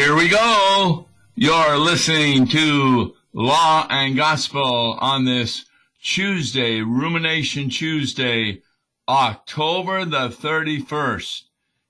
[0.00, 1.08] Here we go.
[1.34, 5.66] You're listening to Law and Gospel on this
[6.02, 8.62] Tuesday, Rumination Tuesday,
[9.06, 11.42] October the 31st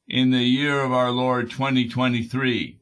[0.09, 2.81] in the year of our Lord 2023.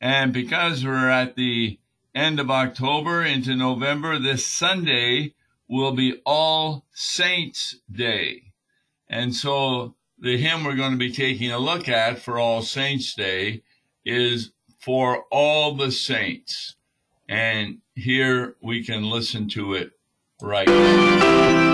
[0.00, 1.78] And because we're at the
[2.12, 5.34] end of October into November, this Sunday
[5.68, 8.50] will be All Saints Day.
[9.08, 13.14] And so the hymn we're going to be taking a look at for All Saints
[13.14, 13.62] Day
[14.04, 16.76] is For All the Saints.
[17.28, 19.92] And here we can listen to it
[20.42, 21.69] right now.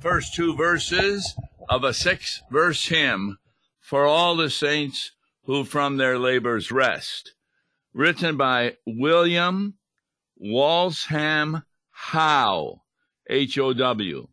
[0.00, 1.36] First two verses
[1.68, 3.36] of a six verse hymn
[3.78, 5.12] for all the saints
[5.44, 7.34] who from their labors rest,
[7.92, 9.74] written by William
[10.36, 12.80] Walsham Howe,
[13.28, 14.28] H O W.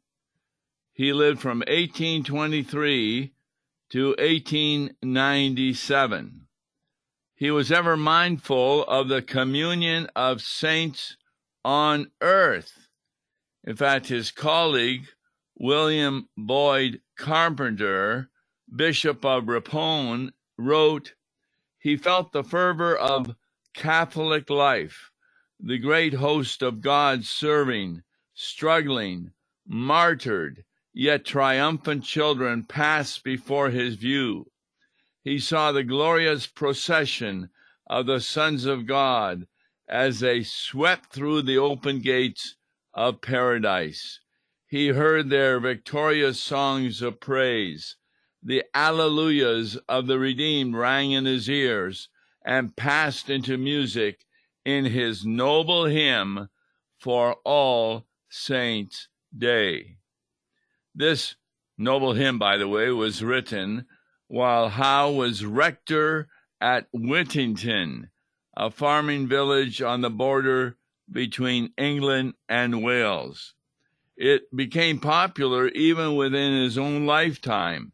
[0.94, 3.34] He lived from 1823
[3.90, 6.48] to 1897.
[7.36, 11.18] He was ever mindful of the communion of saints
[11.64, 12.88] on earth.
[13.64, 15.06] In fact, his colleague,
[15.60, 18.30] William Boyd Carpenter,
[18.76, 21.16] Bishop of Ripon, wrote,
[21.80, 23.36] He felt the fervor of
[23.74, 25.10] Catholic life,
[25.60, 28.04] the great host of God serving,
[28.36, 29.32] struggling,
[29.66, 30.64] martyred,
[30.94, 34.52] yet triumphant children passed before his view.
[35.24, 37.50] He saw the glorious procession
[37.88, 39.48] of the sons of God
[39.90, 42.58] as they swept through the open gates
[42.94, 44.20] of paradise.
[44.70, 47.96] He heard their victorious songs of praise.
[48.44, 52.10] The alleluias of the redeemed rang in his ears
[52.46, 54.26] and passed into music
[54.66, 56.50] in his noble hymn
[56.98, 60.00] for all saints' day.
[60.94, 61.36] This
[61.78, 63.86] noble hymn, by the way, was written
[64.28, 66.28] while Howe was rector
[66.60, 68.10] at Whittington,
[68.58, 70.78] a farming village on the border
[71.10, 73.54] between England and Wales.
[74.18, 77.94] It became popular even within his own lifetime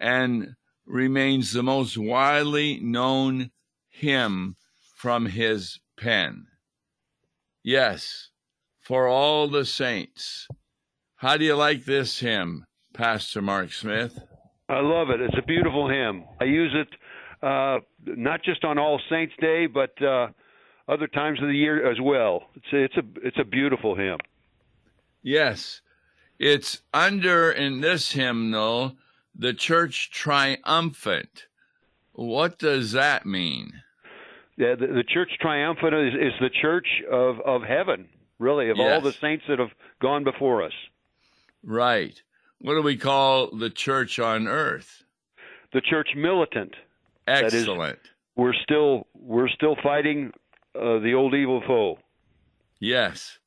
[0.00, 3.52] and remains the most widely known
[3.88, 4.56] hymn
[4.96, 6.46] from his pen.
[7.62, 8.30] Yes,
[8.80, 10.48] for all the saints.
[11.16, 14.18] How do you like this hymn, Pastor Mark Smith?
[14.68, 15.20] I love it.
[15.20, 16.24] It's a beautiful hymn.
[16.40, 16.88] I use it
[17.46, 20.28] uh, not just on All Saints Day, but uh,
[20.88, 22.44] other times of the year as well.
[22.54, 24.18] It's a, it's a it's a beautiful hymn.
[25.22, 25.80] Yes,
[26.38, 28.96] it's under in this hymnal
[29.34, 31.46] the church triumphant.
[32.12, 33.72] What does that mean?
[34.58, 38.08] Yeah, the, the church triumphant is, is the church of of heaven,
[38.38, 38.92] really, of Yes.
[38.92, 39.70] all the saints that have
[40.00, 40.72] gone before us.
[41.64, 42.20] Right.
[42.60, 45.04] What do we call the church on earth?
[45.72, 46.74] The church militant.
[47.28, 47.98] is- Excellent.
[48.36, 50.32] We're still we're still fighting
[50.74, 51.98] uh, the old evil foe.
[52.80, 53.38] Yes.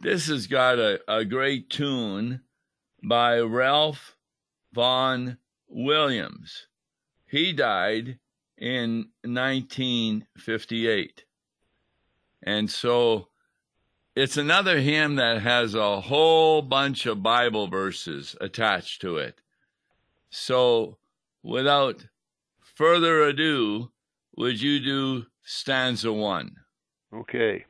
[0.00, 2.42] This has got a, a great tune
[3.02, 4.16] by Ralph
[4.72, 5.38] Vaughan
[5.68, 6.66] Williams.
[7.26, 8.18] He died
[8.58, 11.24] in 1958.
[12.42, 13.28] And so
[14.14, 19.40] it's another hymn that has a whole bunch of Bible verses attached to it.
[20.30, 20.98] So
[21.42, 22.06] without
[22.60, 23.90] further ado,
[24.36, 26.56] would you do stanza one?
[27.12, 27.64] Okay.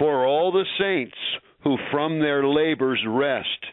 [0.00, 1.16] For all the saints
[1.62, 3.66] who from their labors rest,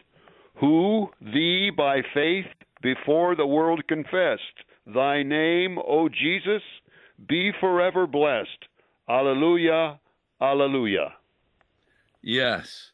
[0.60, 2.44] who thee by faith
[2.82, 4.42] before the world confessed.
[4.86, 6.62] Thy name, O Jesus,
[7.26, 8.66] be forever blessed.
[9.08, 10.00] Alleluia,
[10.40, 11.14] alleluia.
[12.22, 12.92] Yes.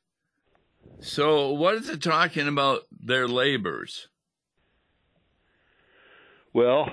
[1.00, 4.08] So, what is it talking about their labors?
[6.52, 6.88] Well,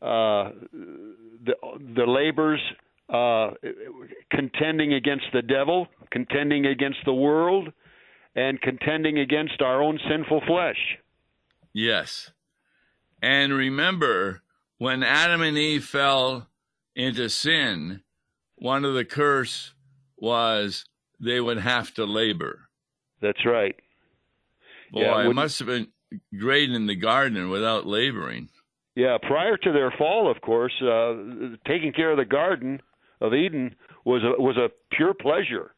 [0.00, 1.54] uh, the
[1.96, 2.60] the labors
[3.08, 3.50] uh,
[4.30, 7.72] contending against the devil, contending against the world,
[8.34, 10.98] and contending against our own sinful flesh.
[11.72, 12.30] Yes.
[13.22, 14.42] And remember,
[14.78, 16.48] when Adam and Eve fell
[16.94, 18.02] into sin,
[18.56, 19.72] one of the curse
[20.16, 20.84] was
[21.20, 22.68] they would have to labor.
[23.20, 23.74] That's right.
[24.92, 25.88] Boy, yeah, it, it must have been
[26.38, 28.48] great in the garden without laboring.
[28.94, 31.14] Yeah, prior to their fall, of course, uh,
[31.66, 32.80] taking care of the garden
[33.20, 33.74] of Eden
[34.04, 35.74] was a, was a pure pleasure.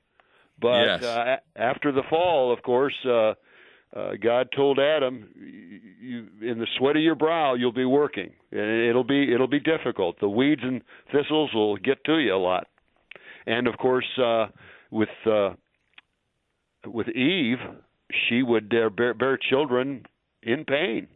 [0.61, 1.03] But yes.
[1.03, 3.35] uh, after the fall, of course, uh,
[3.97, 5.29] uh, God told Adam,
[6.01, 9.61] you, "In the sweat of your brow, you'll be working, and it'll be it'll be
[9.61, 10.21] difficult.
[10.21, 10.83] The weeds and
[11.13, 12.69] thistles will get to you a lot."
[13.47, 14.49] And of course, uh,
[14.91, 15.55] with uh,
[16.87, 17.59] with Eve,
[18.13, 20.07] she would bear, bear children
[20.43, 21.09] in pain.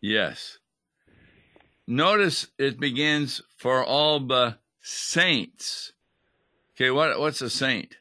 [0.00, 0.58] Yes.
[1.86, 5.92] Notice it begins for all the saints.
[6.76, 7.96] Okay, what what's a saint?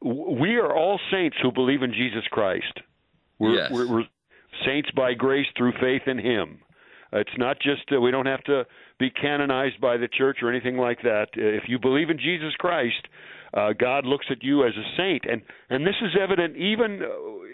[0.00, 2.80] We are all saints who believe in Jesus Christ.
[3.38, 3.70] We're, yes.
[3.70, 4.04] we're, we're
[4.66, 6.60] saints by grace through faith in Him.
[7.12, 8.64] It's not just uh, we don't have to
[8.98, 11.28] be canonized by the church or anything like that.
[11.34, 13.08] If you believe in Jesus Christ,
[13.54, 17.08] uh, God looks at you as a saint, and and this is evident even uh,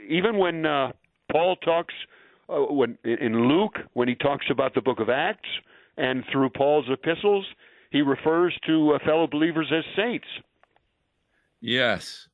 [0.09, 0.93] even when uh,
[1.31, 1.95] Paul talks
[2.49, 5.49] uh, when in Luke when he talks about the Book of Acts
[5.97, 7.47] and through Paul's epistles,
[7.91, 10.27] he refers to uh, fellow believers as saints.
[11.61, 12.29] Yes.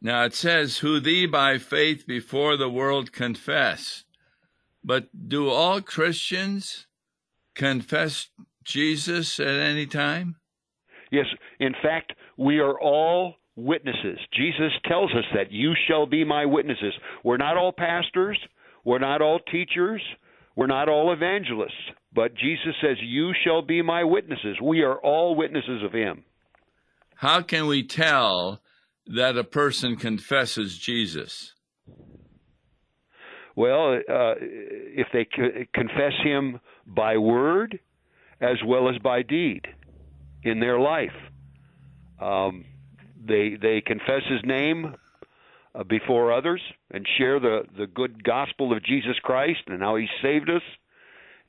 [0.00, 4.04] Now it says, "Who thee by faith before the world confess."
[4.82, 6.86] But do all Christians
[7.54, 8.28] confess
[8.64, 10.36] Jesus at any time?
[11.10, 11.26] Yes.
[11.58, 14.18] In fact, we are all witnesses.
[14.32, 16.94] Jesus tells us that you shall be my witnesses.
[17.24, 18.38] We're not all pastors,
[18.84, 20.02] we're not all teachers,
[20.56, 21.72] we're not all evangelists,
[22.12, 24.56] but Jesus says, You shall be my witnesses.
[24.62, 26.24] We are all witnesses of him.
[27.16, 28.60] How can we tell
[29.06, 31.54] that a person confesses Jesus?
[33.56, 35.26] Well, uh, if they
[35.74, 37.78] confess him by word
[38.40, 39.66] as well as by deed
[40.42, 41.10] in their life.
[42.20, 42.64] Um,
[43.22, 44.94] they they confess his name
[45.74, 50.06] uh, before others and share the the good gospel of Jesus Christ and how he
[50.22, 50.62] saved us,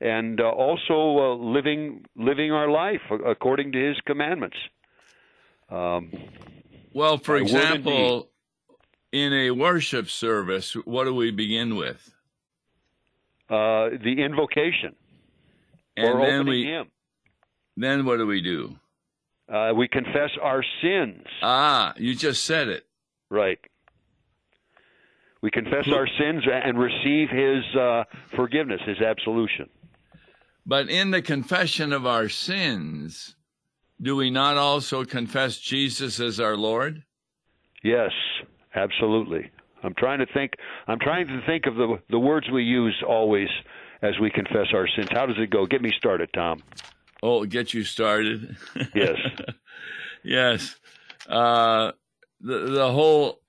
[0.00, 4.56] and uh, also uh, living living our life according to his commandments.
[5.70, 6.12] Um,
[6.92, 8.28] well, for example,
[9.10, 12.14] in a worship service, what do we begin with?
[13.48, 14.94] Uh, the invocation.
[15.96, 16.90] And or then we hymn.
[17.76, 18.76] then what do we do?
[19.52, 21.26] Uh, we confess our sins.
[21.42, 22.86] Ah, you just said it.
[23.28, 23.58] Right.
[25.42, 28.04] We confess our sins and receive His uh,
[28.36, 29.68] forgiveness, His absolution.
[30.64, 33.34] But in the confession of our sins,
[34.00, 37.02] do we not also confess Jesus as our Lord?
[37.82, 38.12] Yes,
[38.74, 39.50] absolutely.
[39.82, 40.52] I'm trying to think.
[40.86, 43.48] I'm trying to think of the the words we use always
[44.00, 45.08] as we confess our sins.
[45.10, 45.66] How does it go?
[45.66, 46.62] Get me started, Tom.
[47.22, 48.56] Oh, get you started.
[48.94, 49.16] Yes.
[50.24, 50.76] yes.
[51.28, 51.92] Uh,
[52.40, 53.40] the the whole.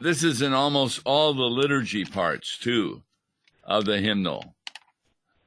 [0.00, 3.02] This is in almost all the liturgy parts too,
[3.64, 4.54] of the hymnal.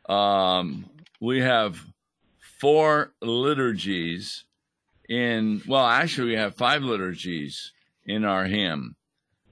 [0.08, 0.90] Um,
[1.20, 1.80] we have
[2.60, 4.46] four liturgies
[5.10, 5.62] in.
[5.68, 7.72] Well, actually, we have five liturgies
[8.06, 8.96] in our hymn,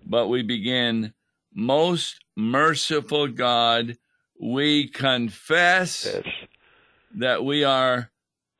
[0.05, 1.13] but we begin.
[1.53, 3.97] Most merciful God,
[4.39, 6.05] we confess.
[6.05, 6.33] Yes
[7.15, 8.11] that we are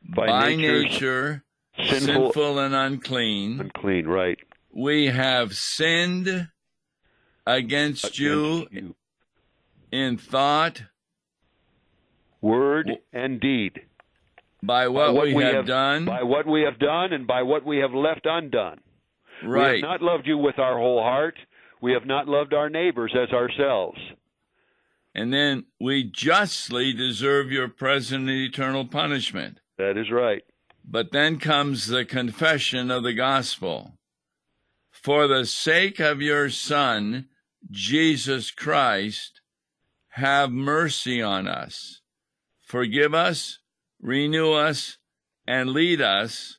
[0.04, 1.44] by, by nature, nature
[1.78, 3.60] sinful, sinful, and unclean.
[3.60, 4.38] Unclean, right.
[4.74, 6.28] We have sinned
[7.46, 8.96] against, against you, you,
[9.92, 10.84] in thought,
[12.40, 13.82] word, and deed.
[14.64, 16.06] By what, by what we, we have, have, done.
[16.06, 18.80] By what we have done and by what we have left undone.
[19.44, 19.76] Right.
[19.76, 21.36] We have not loved you with our whole heart.
[21.82, 23.98] We have not loved our neighbors as ourselves
[25.14, 29.60] and then we justly deserve your present and eternal punishment.
[29.78, 30.44] That is right.
[30.84, 33.98] But then comes the confession of the gospel.
[35.02, 37.28] For the sake of your Son,
[37.72, 39.42] Jesus Christ,
[40.10, 42.02] have mercy on us.
[42.62, 43.58] Forgive us,
[44.00, 44.98] renew us,
[45.48, 46.58] and lead us,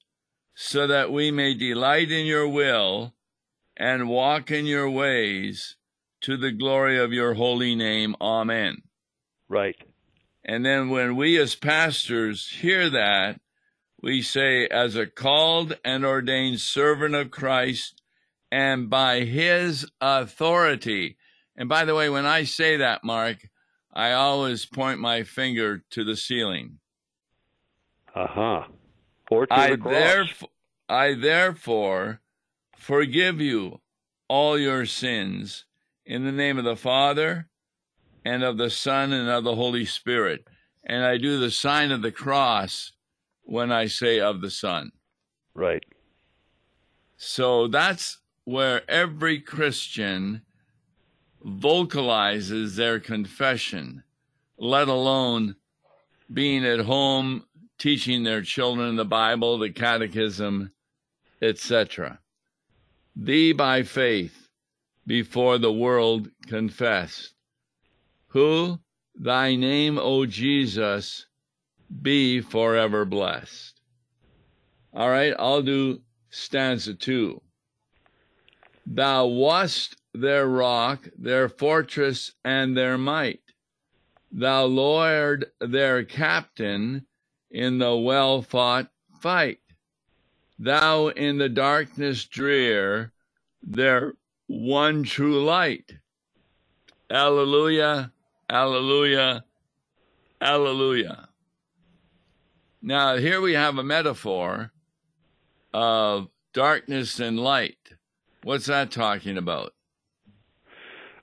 [0.56, 3.14] so that we may delight in your will
[3.76, 5.76] and walk in your ways
[6.22, 8.16] to the glory of your holy name.
[8.20, 8.82] Amen.
[9.48, 9.76] Right.
[10.44, 13.40] And then when we as pastors hear that,
[14.02, 18.01] we say, as a called and ordained servant of Christ,
[18.52, 21.16] and by his authority.
[21.56, 23.38] And by the way, when I say that, Mark,
[23.94, 26.78] I always point my finger to the ceiling.
[28.14, 28.62] Uh huh.
[29.30, 30.44] Or to I the cross.
[30.86, 32.20] I therefore
[32.76, 33.80] forgive you
[34.28, 35.64] all your sins
[36.04, 37.48] in the name of the Father
[38.22, 40.44] and of the Son and of the Holy Spirit.
[40.84, 42.92] And I do the sign of the cross
[43.44, 44.92] when I say of the Son.
[45.54, 45.84] Right.
[47.16, 50.42] So that's where every Christian
[51.44, 54.02] vocalizes their confession,
[54.58, 55.56] let alone
[56.32, 57.44] being at home
[57.78, 60.70] teaching their children the Bible, the catechism,
[61.40, 62.20] etc.
[63.16, 64.48] Thee by faith
[65.06, 67.34] before the world confessed,
[68.28, 68.78] who
[69.16, 71.26] thy name, O Jesus,
[72.00, 73.80] be forever blessed.
[74.94, 77.40] All right, I'll do stanza two.
[78.86, 83.40] Thou wast their rock, their fortress, and their might.
[84.30, 87.06] Thou Lord, their captain
[87.50, 89.60] in the well fought fight.
[90.58, 93.12] Thou in the darkness drear,
[93.62, 94.14] their
[94.46, 95.96] one true light.
[97.10, 98.12] Alleluia,
[98.48, 99.44] alleluia,
[100.40, 101.28] alleluia.
[102.80, 104.72] Now, here we have a metaphor
[105.72, 107.81] of darkness and light.
[108.44, 109.72] What's that talking about?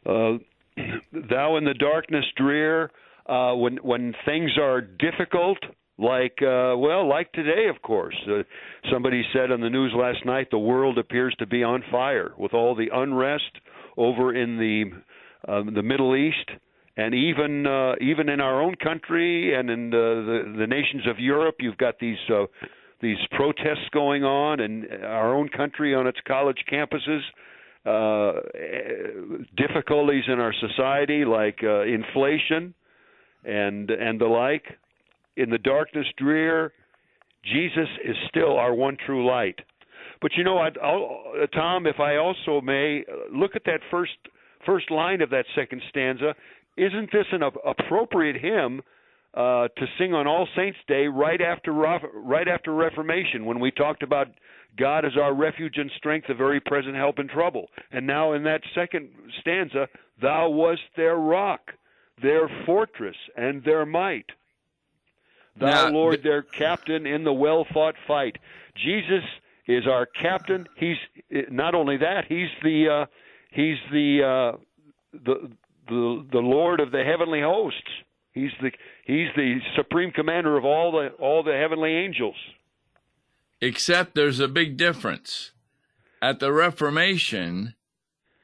[0.05, 0.37] Uh,
[1.11, 2.91] thou in the darkness drear,
[3.27, 5.57] uh, when when things are difficult,
[5.97, 8.15] like uh, well, like today, of course.
[8.27, 8.43] Uh,
[8.91, 12.53] somebody said on the news last night, the world appears to be on fire with
[12.53, 13.51] all the unrest
[13.97, 14.85] over in the
[15.47, 16.49] uh, the Middle East,
[16.95, 21.19] and even uh, even in our own country and in the, the the nations of
[21.19, 22.17] Europe, you've got these.
[22.29, 22.45] Uh,
[23.01, 27.21] these protests going on in our own country on its college campuses,
[27.85, 28.41] uh,
[29.55, 32.73] difficulties in our society like uh, inflation
[33.45, 34.63] and and the like.
[35.37, 36.73] In the darkness drear,
[37.45, 39.59] Jesus is still our one true light.
[40.21, 44.11] But you know, I'd, I'll, uh, Tom, if I also may look at that first
[44.65, 46.35] first line of that second stanza,
[46.75, 48.81] isn't this an appropriate hymn
[49.33, 54.03] uh, to sing on All Saints Day right after right after Reformation when we talked
[54.03, 54.27] about
[54.77, 57.69] God as our refuge and strength, a very present help in trouble.
[57.91, 59.09] And now in that second
[59.39, 59.87] stanza,
[60.21, 61.71] Thou wast their rock,
[62.21, 64.25] their fortress, and their might.
[65.59, 68.37] Thou, now, Lord, their captain in the well fought fight.
[68.75, 69.23] Jesus
[69.67, 70.67] is our captain.
[70.77, 70.97] He's
[71.49, 73.05] not only that; he's the uh,
[73.51, 74.57] he's the uh,
[75.13, 75.51] the
[75.87, 77.89] the the Lord of the heavenly hosts.
[78.31, 78.71] He's the
[79.09, 82.35] he's the supreme commander of all the all the heavenly angels.
[83.61, 85.51] Except there's a big difference.
[86.21, 87.75] At the Reformation,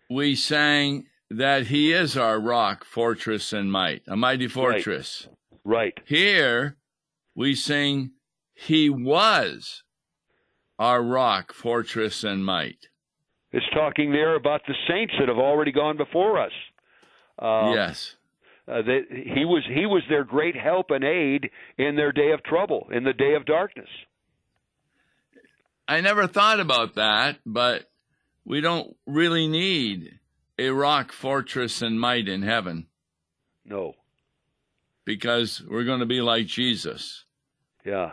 [0.09, 5.27] we sang that he is our rock, fortress, and might, a mighty fortress.
[5.63, 5.75] Right.
[5.77, 5.99] right.
[6.05, 6.77] Here,
[7.35, 8.11] we sing
[8.53, 9.83] he was
[10.79, 12.87] our rock, fortress, and might.
[13.51, 16.51] It's talking there about the saints that have already gone before us.
[17.39, 18.15] Um, yes.
[18.67, 22.43] Uh, that he was he was their great help and aid in their day of
[22.43, 23.89] trouble, in the day of darkness.
[25.87, 27.83] I never thought about that, but
[28.43, 30.19] we don't really need
[30.57, 32.87] a rock fortress and might in heaven.
[33.65, 33.93] No.
[35.03, 37.25] Because we're going to be like Jesus.
[37.85, 38.11] Yeah.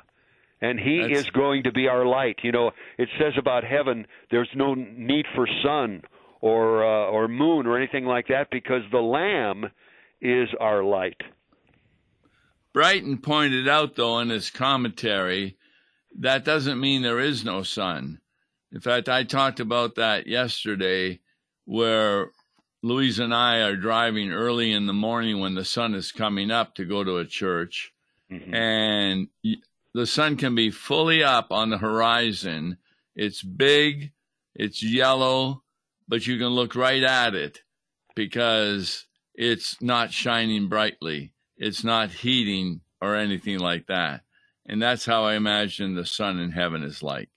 [0.61, 1.25] And he That's...
[1.25, 2.37] is going to be our light.
[2.43, 6.03] You know, it says about heaven there's no need for sun
[6.41, 9.71] or uh, or moon or anything like that because the lamb
[10.23, 11.21] is our light.
[12.73, 15.59] Brighton pointed out though in his commentary
[16.19, 18.21] that doesn't mean there is no sun.
[18.73, 21.21] In fact, I talked about that yesterday
[21.65, 22.31] where
[22.83, 26.75] Louise and I are driving early in the morning when the sun is coming up
[26.77, 27.93] to go to a church.
[28.31, 28.55] Mm-hmm.
[28.55, 29.29] And
[29.95, 32.79] the sun can be fully up on the horizon.
[33.15, 34.13] It's big,
[34.55, 35.63] it's yellow,
[36.09, 37.61] but you can look right at it
[38.15, 41.33] because it's not shining brightly.
[41.57, 44.23] It's not heating or anything like that.
[44.67, 47.29] And that's how I imagine the sun in heaven is like.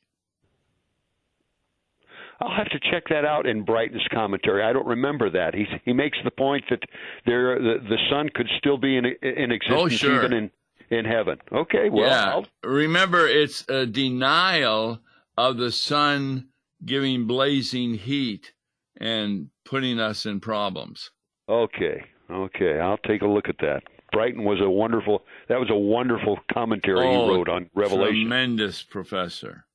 [2.42, 4.62] I'll have to check that out in Brighton's commentary.
[4.64, 5.54] I don't remember that.
[5.54, 6.82] He he makes the point that
[7.26, 10.16] there the, the sun could still be in in oh, existence oh, sure.
[10.18, 10.52] even in
[10.90, 11.40] in heaven.
[11.52, 12.26] Okay, well, yeah.
[12.26, 12.46] I'll...
[12.64, 15.00] remember it's a denial
[15.38, 16.50] of the sun
[16.84, 18.54] giving blazing heat
[19.00, 21.12] and putting us in problems.
[21.48, 23.84] Okay, okay, I'll take a look at that.
[24.12, 25.24] Brighton was a wonderful.
[25.50, 28.22] That was a wonderful commentary oh, he wrote on Revelation.
[28.22, 29.66] Tremendous professor.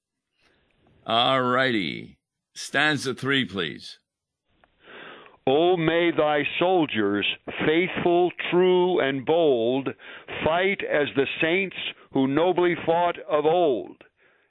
[1.07, 2.19] All righty,
[2.55, 3.99] stanza three, please.
[5.47, 7.27] O may thy soldiers,
[7.67, 9.89] faithful, true, and bold,
[10.45, 11.77] fight as the saints
[12.13, 13.97] who nobly fought of old,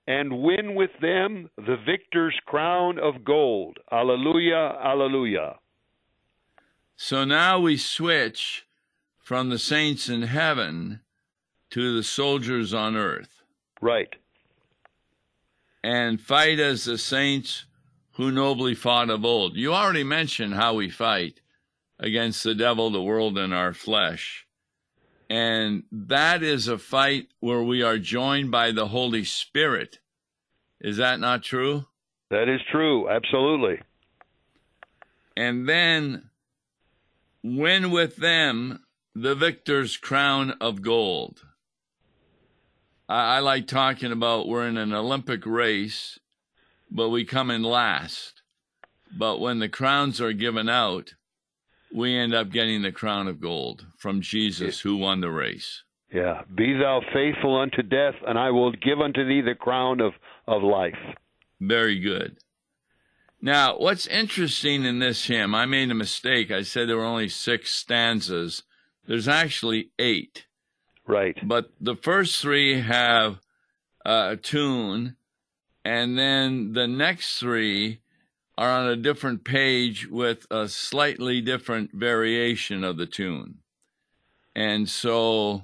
[0.07, 3.77] and win with them the victor's crown of gold.
[3.91, 5.55] Alleluia, alleluia.
[7.01, 8.68] So now we switch
[9.20, 11.00] from the saints in heaven
[11.70, 13.41] to the soldiers on earth.
[13.82, 14.13] Right.
[15.82, 17.65] And fight as the saints
[18.15, 19.56] who nobly fought of old.
[19.56, 21.39] You already mentioned how we fight
[21.98, 24.46] against the devil, the world, and our flesh.
[25.29, 30.00] And that is a fight where we are joined by the Holy Spirit.
[30.82, 31.86] Is that not true?
[32.29, 33.79] That is true, absolutely.
[35.38, 36.28] And then
[37.43, 38.84] win with them
[39.15, 41.41] the victor's crown of gold.
[43.08, 46.19] I, I like talking about we're in an Olympic race
[46.91, 48.41] but we come in last.
[49.17, 51.13] But when the crowns are given out,
[51.93, 55.84] we end up getting the crown of gold from Jesus who won the race.
[56.13, 56.41] Yeah.
[56.53, 60.13] Be thou faithful unto death, and I will give unto thee the crown of,
[60.48, 60.98] of life.
[61.60, 62.38] Very good.
[63.41, 66.51] Now, what's interesting in this hymn, I made a mistake.
[66.51, 68.63] I said there were only six stanzas.
[69.08, 70.46] There's actually eight.
[71.08, 71.38] Right.
[71.41, 73.39] But the first three have
[74.05, 75.15] uh, a tune,
[75.86, 78.02] and then the next three
[78.58, 83.60] are on a different page with a slightly different variation of the tune.
[84.54, 85.63] And so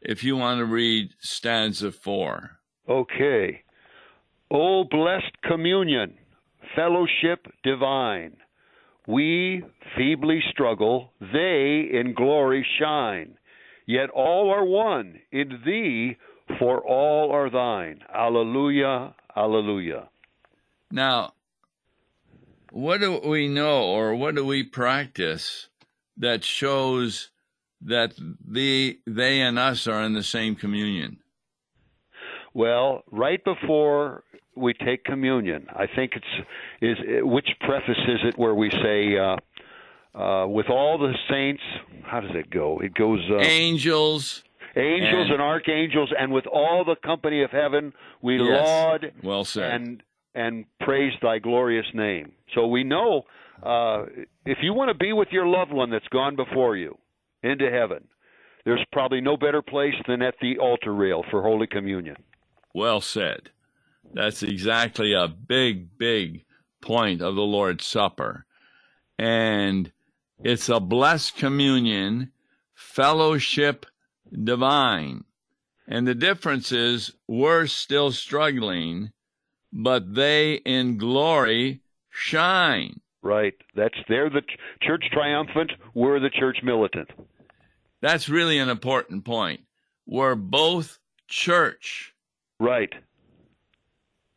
[0.00, 2.58] if you want to read stanza four.
[2.88, 3.64] Okay.
[4.50, 6.14] O blessed communion,
[6.78, 8.36] fellowship divine,
[9.08, 9.64] we
[9.96, 13.36] feebly struggle, they in glory shine.
[13.86, 16.16] Yet all are one in thee,
[16.58, 18.00] for all are thine.
[18.14, 20.08] Alleluia, alleluia.
[20.90, 21.32] Now,
[22.70, 25.68] what do we know or what do we practice
[26.16, 27.30] that shows
[27.80, 28.12] that
[28.46, 31.18] the they and us are in the same communion?
[32.54, 34.24] Well, right before
[34.58, 36.48] we take communion, I think it's
[36.80, 39.36] is which preface is it where we say uh,
[40.18, 41.62] uh, with all the saints.
[42.04, 42.80] How does it go?
[42.80, 44.42] It goes uh, angels,
[44.76, 47.92] angels and, and, archangels, and with all the company of heaven,
[48.22, 49.72] we yes, laud well said.
[49.72, 50.02] and
[50.34, 52.32] and praise thy glorious name.
[52.54, 53.24] So we know
[53.62, 54.04] uh,
[54.46, 56.96] if you want to be with your loved one that's gone before you
[57.42, 58.04] into heaven,
[58.64, 62.16] there's probably no better place than at the altar rail for Holy Communion.
[62.74, 63.50] Well said.
[64.12, 66.44] That's exactly a big, big
[66.80, 68.46] point of the Lord's Supper.
[69.18, 69.92] And
[70.42, 72.32] it's a blessed communion,
[72.74, 73.86] fellowship
[74.32, 75.24] divine.
[75.86, 79.12] And the difference is we're still struggling,
[79.72, 83.00] but they in glory shine.
[83.22, 83.54] Right.
[83.74, 84.42] That's they're the
[84.82, 87.10] church triumphant, we're the church militant.
[88.00, 89.60] That's really an important point.
[90.06, 92.14] We're both church.
[92.60, 92.92] Right.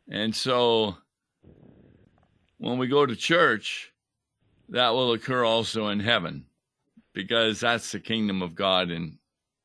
[0.08, 0.96] And so
[2.58, 3.92] when we go to church,
[4.68, 6.46] that will occur also in heaven
[7.12, 9.18] because that's the kingdom of God and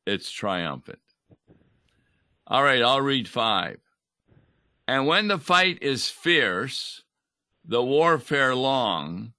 [0.06, 1.00] it's triumphant.
[2.46, 3.78] All right, I'll read five.
[4.86, 7.02] And when the fight is fierce,
[7.64, 9.34] the warfare long,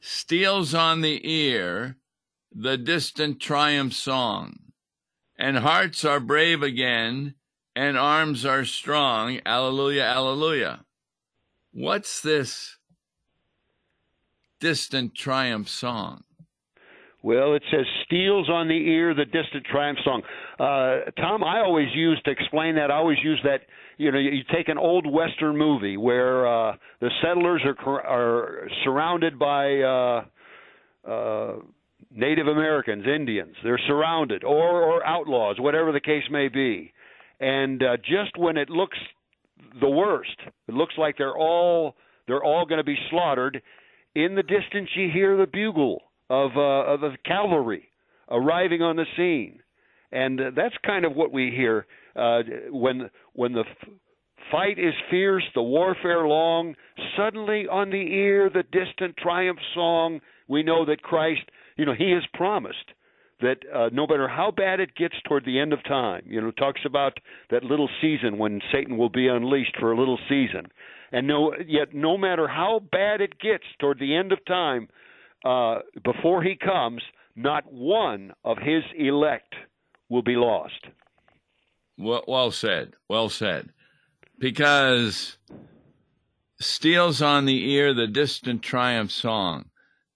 [0.00, 1.96] steals on the ear
[2.54, 4.58] the distant triumph song,
[5.38, 7.34] and hearts are brave again,
[7.74, 9.40] and arms are strong.
[9.46, 10.84] Alleluia, alleluia.
[11.72, 12.76] What's this
[14.60, 16.24] distant triumph song?
[17.22, 20.22] Well, it says steals on the ear the distant triumph song.
[20.58, 22.90] Uh, Tom, I always use to explain that.
[22.90, 23.60] I always use that.
[23.96, 29.38] You know, you take an old western movie where uh, the settlers are are surrounded
[29.38, 30.24] by uh,
[31.08, 31.52] uh,
[32.10, 33.54] Native Americans, Indians.
[33.62, 36.92] They're surrounded, or or outlaws, whatever the case may be.
[37.42, 38.96] And uh, just when it looks
[39.80, 40.36] the worst,
[40.68, 41.96] it looks like they're all
[42.28, 43.60] they're all going to be slaughtered.
[44.14, 47.88] In the distance, you hear the bugle of uh, of the cavalry
[48.30, 49.58] arriving on the scene,
[50.12, 53.88] and uh, that's kind of what we hear uh, when when the f-
[54.52, 56.76] fight is fierce, the warfare long.
[57.16, 60.20] Suddenly, on the ear, the distant triumph song.
[60.46, 61.42] We know that Christ,
[61.76, 62.92] you know, He has promised
[63.42, 66.50] that uh, no matter how bad it gets toward the end of time, you know,
[66.52, 67.18] talks about
[67.50, 70.66] that little season when Satan will be unleashed for a little season,
[71.12, 74.88] and no, yet no matter how bad it gets toward the end of time,
[75.44, 77.02] uh, before he comes,
[77.36, 79.54] not one of his elect
[80.08, 80.86] will be lost.
[81.98, 82.94] Well, well said.
[83.08, 83.70] Well said.
[84.38, 85.36] Because
[86.60, 89.66] steals on the ear the distant triumph song.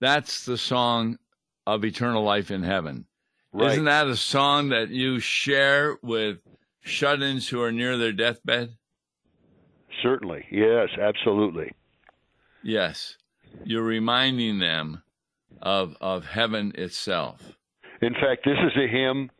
[0.01, 1.19] That's the song
[1.67, 3.07] of eternal life in heaven.
[3.57, 3.73] Right.
[3.73, 6.40] Isn't that a song that you share with
[6.83, 8.77] shut ins who are near their deathbed?
[10.03, 10.45] Certainly.
[10.51, 11.73] Yes, absolutely.
[12.62, 13.16] Yes.
[13.64, 15.03] You're reminding them
[15.62, 17.57] of of heaven itself.
[18.03, 19.31] In fact, this is a hymn.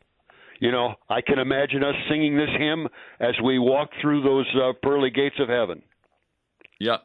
[0.61, 2.89] You know, I can imagine us singing this hymn
[3.21, 5.83] as we walk through those uh, pearly gates of heaven.
[6.81, 7.03] Yep.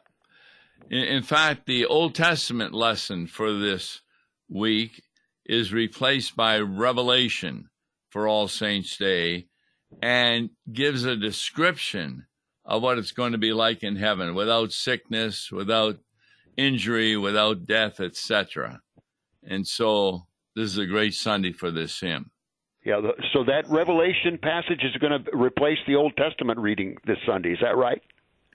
[0.88, 4.00] In, in fact, the Old Testament lesson for this
[4.48, 5.02] week
[5.44, 7.68] is replaced by Revelation
[8.10, 9.46] for All Saints' Day
[10.00, 12.26] and gives a description
[12.64, 15.98] of what it's going to be like in heaven without sickness, without
[16.56, 18.80] injury, without death, etc.
[19.42, 22.30] And so this is a great Sunday for this hymn.
[22.84, 23.00] Yeah,
[23.32, 27.52] so that Revelation passage is going to replace the Old Testament reading this Sunday.
[27.52, 28.02] Is that right?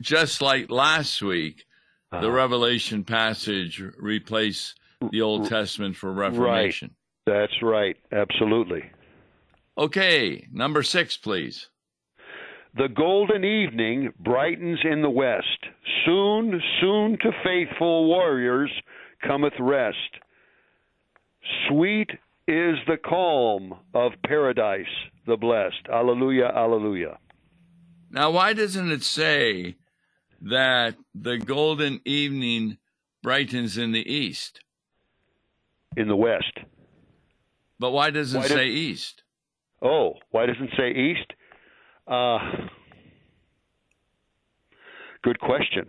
[0.02, 1.65] Just like last week,
[2.12, 2.21] uh-huh.
[2.21, 5.50] the Revelation passage replaced Mm, the Old mm.
[5.50, 6.96] Testament for Reformation.
[7.28, 7.40] Right.
[7.40, 7.98] That's right.
[8.12, 8.84] Absolutely.
[9.78, 11.68] Okay, number six, please.
[12.76, 15.66] The golden evening brightens in the west.
[16.06, 18.72] Soon, soon to faithful warriors
[19.26, 19.98] cometh rest.
[21.68, 22.12] Sweet
[22.48, 24.86] is the calm of paradise,
[25.26, 25.88] the blessed.
[25.92, 27.18] Alleluia, alleluia.
[28.10, 29.76] Now, why doesn't it say
[30.42, 32.78] that the golden evening
[33.22, 34.62] brightens in the east?
[35.95, 36.60] In the west.
[37.80, 39.23] But why does it why say does, east?
[39.82, 41.34] Oh, why doesn't it say east?
[42.08, 42.39] Uh,
[45.21, 45.86] good question.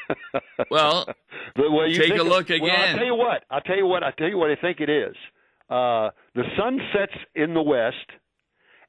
[0.70, 1.06] well,
[1.56, 2.62] well take a look again.
[2.62, 3.44] Well, I'll tell you what.
[3.50, 4.02] I'll tell you what.
[4.02, 5.14] I'll tell you what I think it is.
[5.68, 7.96] Uh, the sun sets in the west,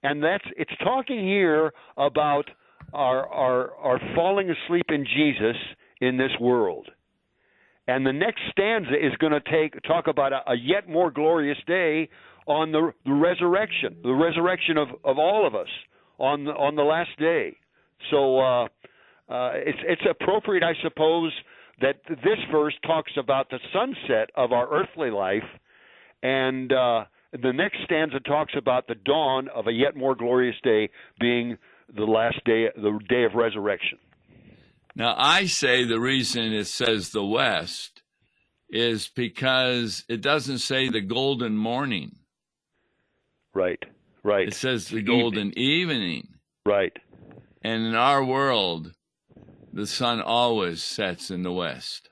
[0.03, 2.45] and that's it's talking here about
[2.93, 5.57] our our our falling asleep in Jesus
[5.99, 6.89] in this world.
[7.89, 11.57] And the next stanza is going to take talk about a, a yet more glorious
[11.65, 12.07] day
[12.45, 15.67] on the, the resurrection, the resurrection of, of all of us
[16.19, 17.57] on the, on the last day.
[18.11, 18.65] So uh,
[19.27, 21.31] uh, it's it's appropriate, I suppose,
[21.81, 25.49] that this verse talks about the sunset of our earthly life,
[26.21, 27.05] and uh,
[27.41, 31.57] the next stanza talks about the dawn of a yet more glorious day, being
[31.95, 33.97] the last day, the day of resurrection.
[34.95, 38.01] Now, I say the reason it says the West
[38.69, 42.17] is because it doesn't say the golden morning.
[43.53, 43.83] Right,
[44.23, 44.47] right.
[44.47, 46.01] It says the golden evening.
[46.01, 46.27] evening.
[46.65, 46.93] Right.
[47.63, 48.93] And in our world,
[49.73, 52.09] the sun always sets in the west.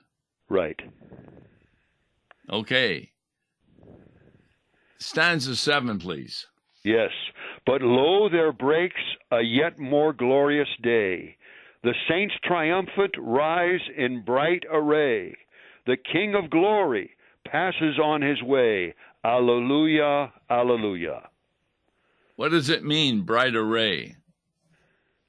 [0.48, 0.80] Right.
[2.50, 3.12] Okay.
[4.98, 6.46] Stanza seven, please.
[6.84, 7.10] Yes.
[7.66, 11.36] But lo, there breaks a yet more glorious day.
[11.82, 15.36] The saints triumphant rise in bright array.
[15.86, 17.10] The King of glory
[17.46, 18.94] passes on his way.
[19.24, 21.28] Alleluia, alleluia.
[22.36, 24.16] What does it mean, bright array?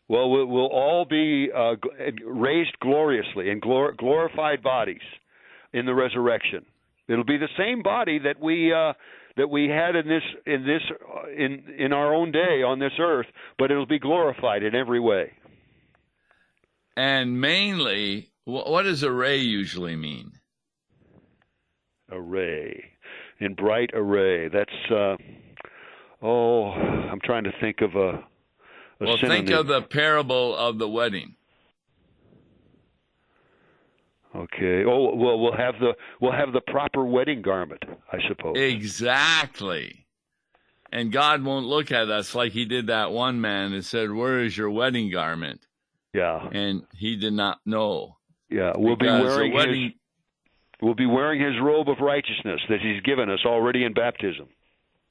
[0.07, 1.75] Well, we'll all be uh,
[2.25, 5.01] raised gloriously in glor- glorified bodies
[5.71, 6.65] in the resurrection.
[7.07, 8.93] It'll be the same body that we uh,
[9.37, 12.93] that we had in this in this uh, in in our own day on this
[12.99, 13.27] earth,
[13.59, 15.31] but it'll be glorified in every way.
[16.99, 20.33] And mainly, what does array usually mean?
[22.11, 22.91] Array,
[23.39, 24.49] in bright array.
[24.49, 25.15] That's uh,
[26.21, 28.21] oh, I'm trying to think of a
[28.99, 29.45] well, synonym.
[29.45, 31.35] think of the parable of the wedding.
[34.35, 34.83] Okay.
[34.85, 37.81] Oh well, we'll have the we'll have the proper wedding garment,
[38.11, 38.57] I suppose.
[38.57, 40.05] Exactly.
[40.91, 44.43] And God won't look at us like He did that one man and said, "Where
[44.43, 45.61] is your wedding garment?"
[46.13, 46.47] Yeah.
[46.51, 48.17] And he did not know.
[48.49, 49.91] Yeah, we'll be wearing his
[50.81, 54.47] we'll be wearing his robe of righteousness that He's given us already in baptism.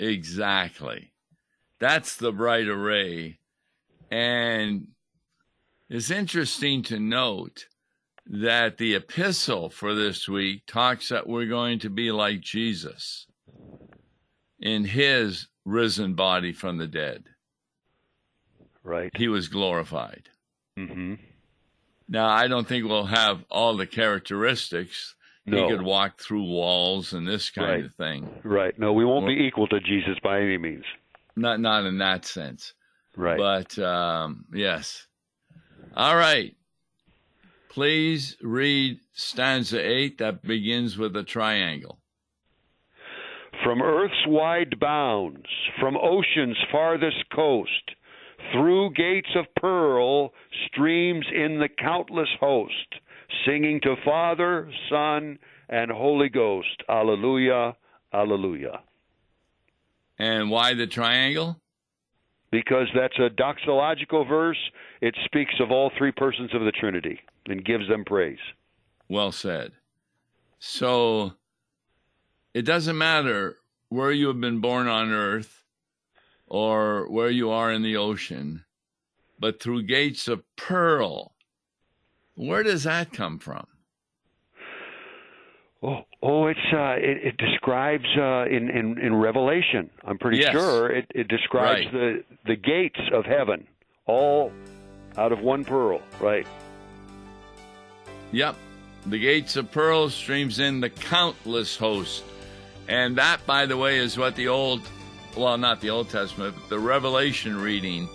[0.00, 1.12] Exactly.
[1.78, 3.38] That's the bright array
[4.10, 4.88] and
[5.88, 7.66] it's interesting to note
[8.26, 13.26] that the epistle for this week talks that we're going to be like Jesus
[14.60, 17.24] in his risen body from the dead.
[18.82, 19.10] Right.
[19.16, 20.28] He was glorified.
[20.78, 21.14] Mm-hmm.
[22.08, 25.14] Now, I don't think we'll have all the characteristics
[25.44, 25.64] No.
[25.68, 27.84] he could walk through walls and this kind Right.
[27.84, 28.40] of thing.
[28.44, 28.78] Right.
[28.78, 30.84] No, we won't Well- be equal to Jesus by any means.
[31.36, 32.74] Not not in that sense.
[33.16, 33.38] Right.
[33.38, 35.06] But um, yes.
[35.96, 36.54] All right.
[37.68, 41.98] Please read stanza eight that begins with a triangle.
[43.62, 45.46] From earth's wide bounds,
[45.80, 47.90] from ocean's farthest coast,
[48.52, 50.32] through gates of pearl
[50.66, 52.94] streams in the countless host,
[53.46, 56.82] singing to Father, Son, and Holy Ghost.
[56.88, 57.76] Alleluia,
[58.12, 58.80] alleluia.
[60.18, 61.60] And why the triangle?
[62.50, 64.58] Because that's a doxological verse.
[65.00, 68.38] It speaks of all three persons of the Trinity and gives them praise.
[69.08, 69.72] Well said.
[70.58, 71.34] So
[72.54, 73.58] it doesn't matter
[73.90, 75.64] where you have been born on earth
[76.48, 78.64] or where you are in the ocean,
[79.38, 81.32] but through gates of pearl.
[82.34, 83.66] Where does that come from?
[85.82, 89.90] Oh, oh, it's uh, it, it describes uh, in, in in Revelation.
[90.04, 90.52] I'm pretty Yes.
[90.52, 91.92] sure it, it describes Right.
[91.92, 93.66] the the gates of heaven,
[94.06, 94.50] all
[95.16, 96.00] out of one pearl.
[96.20, 96.46] Right.
[98.32, 98.56] Yep.
[99.06, 102.24] The gates of pearl streams in the countless host.
[102.88, 104.82] And that, by the way, is what the Old,
[105.38, 108.08] well, not the Old Testament, but the Revelation reading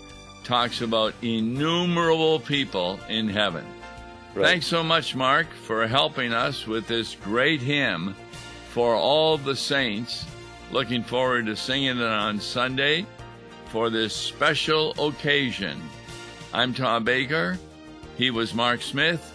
[0.44, 3.64] talks about innumerable people in heaven.
[4.34, 4.46] Right.
[4.46, 8.14] Thanks so much, Mark, for helping us with this great hymn
[8.70, 10.26] for all the saints.
[10.70, 13.06] Looking forward to singing it on Sunday
[13.66, 15.80] for this special occasion.
[16.52, 17.58] I'm Tom Baker.
[18.18, 19.32] He was Mark Smith.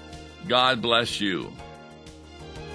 [0.47, 1.51] God bless you.